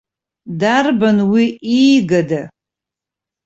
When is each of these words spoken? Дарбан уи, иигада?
Дарбан 0.59 1.17
уи, 1.31 1.45
иигада? 1.77 2.41